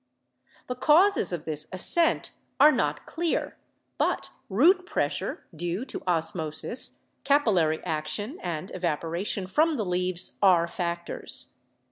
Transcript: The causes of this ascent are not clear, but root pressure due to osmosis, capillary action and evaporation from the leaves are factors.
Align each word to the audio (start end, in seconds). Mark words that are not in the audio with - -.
The 0.65 0.73
causes 0.73 1.31
of 1.31 1.45
this 1.45 1.67
ascent 1.71 2.31
are 2.59 2.71
not 2.71 3.05
clear, 3.05 3.55
but 3.99 4.31
root 4.49 4.87
pressure 4.87 5.45
due 5.55 5.85
to 5.85 6.01
osmosis, 6.07 7.01
capillary 7.23 7.83
action 7.83 8.39
and 8.41 8.71
evaporation 8.73 9.45
from 9.45 9.75
the 9.77 9.85
leaves 9.85 10.39
are 10.41 10.67
factors. 10.67 11.53